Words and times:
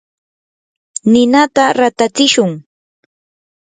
ninata 1.11 1.63
ratatsishun. 1.77 2.51